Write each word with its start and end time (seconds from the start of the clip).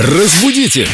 Разбудите! 0.00 0.86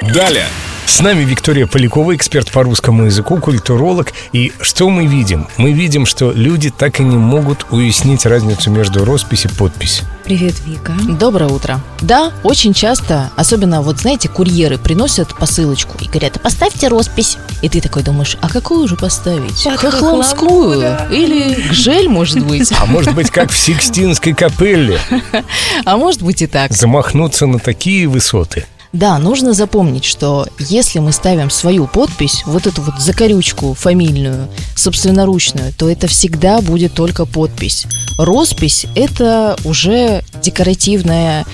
Далее! 0.00 0.48
С 0.88 1.00
нами 1.00 1.22
Виктория 1.22 1.66
Полякова, 1.66 2.16
эксперт 2.16 2.50
по 2.50 2.62
русскому 2.62 3.04
языку, 3.04 3.36
культуролог. 3.36 4.12
И 4.32 4.52
что 4.60 4.88
мы 4.88 5.04
видим? 5.06 5.46
Мы 5.58 5.72
видим, 5.72 6.06
что 6.06 6.32
люди 6.32 6.70
так 6.70 6.98
и 6.98 7.04
не 7.04 7.18
могут 7.18 7.66
уяснить 7.70 8.24
разницу 8.24 8.70
между 8.70 9.04
роспись 9.04 9.44
и 9.44 9.48
подпись. 9.48 10.02
Привет, 10.24 10.54
Вика. 10.66 10.94
Доброе 11.06 11.50
утро. 11.50 11.78
Да, 12.00 12.32
очень 12.42 12.72
часто, 12.72 13.30
особенно 13.36 13.82
вот 13.82 13.98
знаете, 13.98 14.30
курьеры 14.30 14.78
приносят 14.78 15.36
посылочку 15.36 15.98
и 16.00 16.08
говорят, 16.08 16.40
поставьте 16.40 16.88
роспись. 16.88 17.36
И 17.60 17.68
ты 17.68 17.82
такой 17.82 18.02
думаешь, 18.02 18.38
а 18.40 18.48
какую 18.48 18.88
же 18.88 18.96
поставить? 18.96 19.62
Под 19.64 19.78
Хохломскую? 19.78 20.80
да. 20.80 21.06
Или 21.12 21.68
гжель, 21.68 22.08
может 22.08 22.44
быть? 22.44 22.72
А 22.80 22.86
может 22.86 23.14
быть, 23.14 23.30
как 23.30 23.50
в 23.50 23.56
Сикстинской 23.56 24.32
капелле, 24.32 24.98
А 25.84 25.96
может 25.98 26.22
быть 26.22 26.40
и 26.40 26.46
так. 26.46 26.72
замахнуться 26.72 27.46
на 27.46 27.58
такие 27.58 28.08
высоты. 28.08 28.66
Да, 28.92 29.18
нужно 29.18 29.52
запомнить, 29.52 30.04
что 30.04 30.46
если 30.58 30.98
мы 30.98 31.12
ставим 31.12 31.50
свою 31.50 31.86
подпись, 31.86 32.42
вот 32.46 32.66
эту 32.66 32.80
вот 32.82 32.98
закорючку 32.98 33.74
фамильную, 33.74 34.48
собственноручную, 34.76 35.74
то 35.74 35.90
это 35.90 36.06
всегда 36.06 36.62
будет 36.62 36.94
только 36.94 37.26
подпись. 37.26 37.86
Роспись– 38.16 38.86
это 38.94 39.56
уже 39.64 40.24
декоративная 40.42 41.44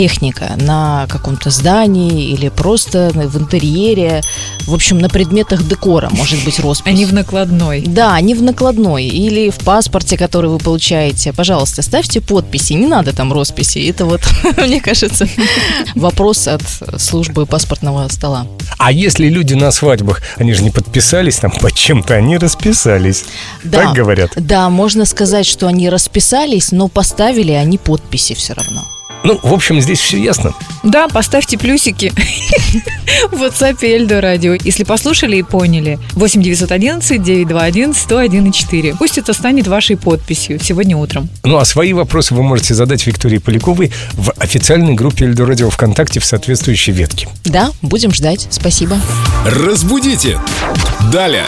техника 0.00 0.54
на 0.56 1.06
каком-то 1.10 1.50
здании 1.50 2.30
или 2.30 2.48
просто 2.48 3.10
в 3.12 3.36
интерьере, 3.36 4.22
в 4.66 4.72
общем, 4.72 4.98
на 4.98 5.10
предметах 5.10 5.62
декора 5.68 6.08
может 6.12 6.42
быть 6.42 6.58
роспись. 6.58 6.90
Они 6.90 7.04
в 7.04 7.12
накладной. 7.12 7.82
Да, 7.82 8.18
не 8.22 8.34
в 8.34 8.42
накладной 8.42 9.04
или 9.04 9.50
в 9.50 9.58
паспорте, 9.58 10.16
который 10.16 10.48
вы 10.48 10.56
получаете. 10.58 11.34
Пожалуйста, 11.34 11.82
ставьте 11.82 12.22
подписи. 12.22 12.72
Не 12.72 12.86
надо 12.86 13.14
там 13.14 13.30
росписи. 13.30 13.90
Это 13.90 14.06
вот, 14.06 14.22
мне 14.56 14.80
кажется, 14.80 15.28
вопрос 15.94 16.48
от 16.48 16.62
службы 16.96 17.44
паспортного 17.44 18.08
стола. 18.08 18.46
А 18.78 18.92
если 18.92 19.28
люди 19.28 19.52
на 19.52 19.70
свадьбах, 19.70 20.22
они 20.38 20.54
же 20.54 20.62
не 20.62 20.70
подписались 20.70 21.36
там 21.36 21.50
под 21.50 21.74
чем-то, 21.74 22.14
они 22.14 22.38
расписались. 22.38 23.24
Да, 23.64 23.82
Так 23.82 23.94
говорят. 23.94 24.30
Да, 24.36 24.70
можно 24.70 25.04
сказать, 25.04 25.44
что 25.44 25.66
они 25.66 25.90
расписались, 25.90 26.72
но 26.72 26.88
поставили 26.88 27.52
они 27.52 27.76
подписи 27.76 28.34
все 28.34 28.54
равно. 28.54 28.82
Ну, 29.22 29.38
в 29.42 29.52
общем, 29.52 29.80
здесь 29.80 30.00
все 30.00 30.18
ясно. 30.18 30.52
Да, 30.82 31.08
поставьте 31.08 31.58
плюсики 31.58 32.12
в 33.30 33.42
WhatsApp 33.42 33.78
Эльдо 33.82 34.20
Радио, 34.20 34.54
если 34.54 34.84
послушали 34.84 35.36
и 35.36 35.42
поняли. 35.42 35.98
8 36.12 36.42
911 36.42 37.22
921 37.22 37.94
101 37.94 38.52
4. 38.52 38.94
Пусть 38.98 39.18
это 39.18 39.32
станет 39.32 39.66
вашей 39.66 39.96
подписью 39.96 40.58
сегодня 40.60 40.96
утром. 40.96 41.28
Ну, 41.44 41.58
а 41.58 41.64
свои 41.64 41.92
вопросы 41.92 42.34
вы 42.34 42.42
можете 42.42 42.74
задать 42.74 43.06
Виктории 43.06 43.38
Поляковой 43.38 43.92
в 44.14 44.32
официальной 44.38 44.94
группе 44.94 45.26
Эльдо 45.26 45.44
Радио 45.44 45.68
ВКонтакте 45.70 46.20
в 46.20 46.24
соответствующей 46.24 46.92
ветке. 46.92 47.28
Да, 47.44 47.70
будем 47.82 48.12
ждать. 48.12 48.48
Спасибо. 48.50 48.98
Разбудите! 49.44 50.38
Далее! 51.12 51.44